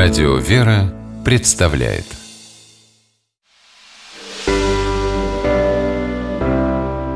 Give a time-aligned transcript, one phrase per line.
[0.00, 2.04] Радио «Вера» представляет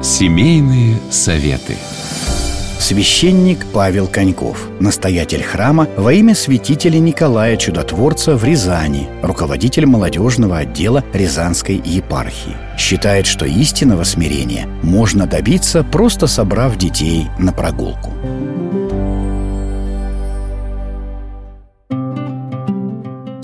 [0.03, 1.77] Семейные советы
[2.81, 11.05] Священник Павел Коньков, настоятель храма во имя святителя Николая Чудотворца в Рязани, руководитель молодежного отдела
[11.13, 12.57] Рязанской епархии.
[12.77, 18.13] Считает, что истинного смирения можно добиться, просто собрав детей на прогулку.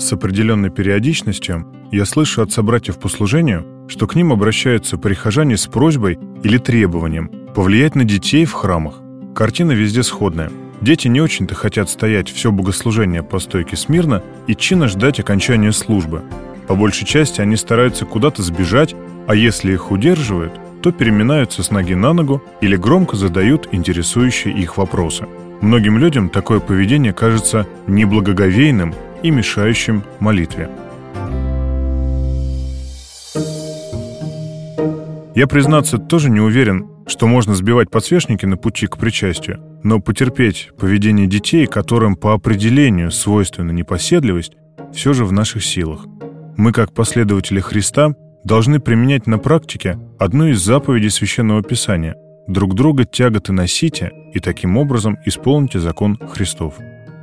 [0.09, 5.67] С определенной периодичностью я слышу от собратьев по служению, что к ним обращаются прихожане с
[5.67, 9.01] просьбой или требованием повлиять на детей в храмах.
[9.35, 10.49] Картина везде сходная.
[10.81, 16.23] Дети не очень-то хотят стоять все богослужение по стойке смирно и чинно ждать окончания службы.
[16.67, 18.95] По большей части они стараются куда-то сбежать,
[19.27, 24.77] а если их удерживают, то переминаются с ноги на ногу или громко задают интересующие их
[24.77, 25.27] вопросы.
[25.61, 30.69] Многим людям такое поведение кажется неблагоговейным и мешающим молитве.
[35.35, 40.69] Я, признаться, тоже не уверен, что можно сбивать подсвечники на пути к причастию, но потерпеть
[40.77, 44.53] поведение детей, которым по определению свойственна непоседливость,
[44.93, 46.05] все же в наших силах.
[46.57, 52.15] Мы, как последователи Христа, должны применять на практике одну из заповедей Священного Писания–
[52.49, 56.75] друг друга тяготы носите и таким образом исполните закон Христов.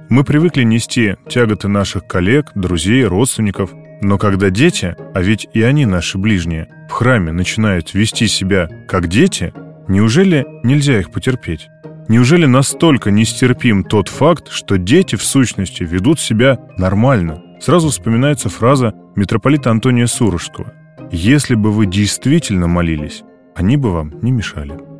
[0.08, 5.84] Мы привыкли нести тяготы наших коллег, друзей, родственников, но когда дети, а ведь и они
[5.84, 9.52] наши ближние, в храме начинают вести себя как дети,
[9.88, 11.68] неужели нельзя их потерпеть?
[12.08, 17.42] Неужели настолько нестерпим тот факт, что дети в сущности ведут себя нормально?
[17.60, 20.72] Сразу вспоминается фраза митрополита Антония Сурожского.
[21.10, 23.22] «Если бы вы действительно молились,
[23.56, 24.95] они бы вам не мешали».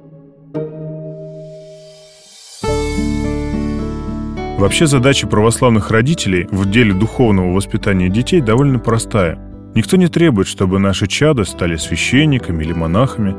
[4.59, 9.39] Вообще задача православных родителей в деле духовного воспитания детей довольно простая.
[9.75, 13.37] Никто не требует, чтобы наши чада стали священниками или монахами.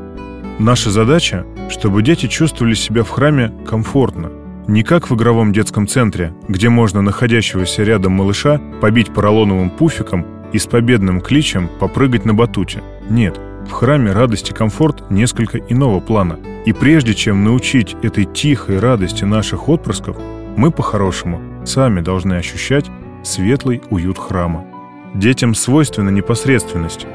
[0.60, 4.30] Наша задача, чтобы дети чувствовали себя в храме комфортно.
[4.68, 10.58] Не как в игровом детском центре, где можно находящегося рядом малыша побить поролоновым пуфиком и
[10.58, 12.80] с победным кличем попрыгать на батуте.
[13.10, 16.38] Нет, в храме радость и комфорт несколько иного плана.
[16.64, 20.16] И прежде чем научить этой тихой радости наших отпрысков,
[20.58, 22.90] мы, по-хорошему, сами должны ощущать
[23.22, 24.66] светлый уют храма.
[25.14, 27.06] Детям свойственна непосредственность.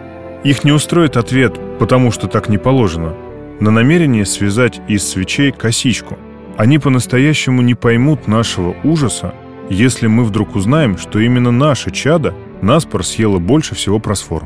[0.46, 3.14] Их не устроит ответ, потому что так не положено,
[3.60, 6.18] на намерение связать из свечей косичку.
[6.56, 9.34] Они по-настоящему не поймут нашего ужаса,
[9.70, 14.46] если мы вдруг узнаем, что именно наше чадо наспор съело больше всего просфор.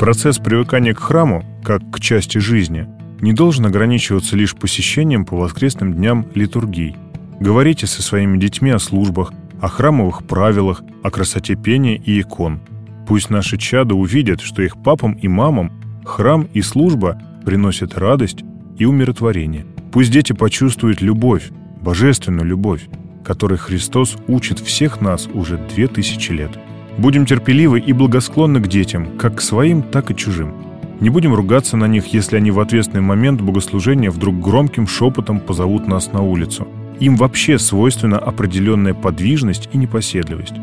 [0.00, 2.88] Процесс привыкания к храму, как к части жизни–
[3.20, 6.96] не должен ограничиваться лишь посещением по воскресным дням литургий.
[7.38, 12.60] Говорите со своими детьми о службах, о храмовых правилах, о красоте пения и икон.
[13.06, 15.72] Пусть наши чада увидят, что их папам и мамам
[16.04, 18.44] храм и служба приносят радость
[18.78, 19.66] и умиротворение.
[19.92, 21.50] Пусть дети почувствуют любовь,
[21.80, 22.86] божественную любовь,
[23.24, 26.50] которой Христос учит всех нас уже две тысячи лет.
[26.98, 30.54] Будем терпеливы и благосклонны к детям, как к своим, так и чужим.
[31.00, 35.88] Не будем ругаться на них, если они в ответственный момент богослужения вдруг громким шепотом позовут
[35.88, 36.68] нас на улицу.
[37.00, 40.54] Им вообще свойственна определенная подвижность и непоседливость.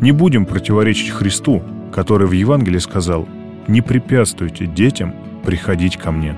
[0.00, 3.26] Не будем противоречить Христу, который в Евангелии сказал
[3.66, 6.36] «Не препятствуйте детям приходить ко мне».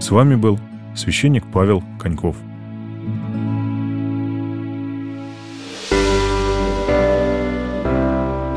[0.00, 0.58] С вами был
[0.94, 2.36] священник Павел Коньков.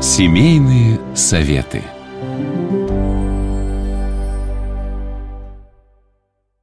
[0.00, 1.82] Семейные советы–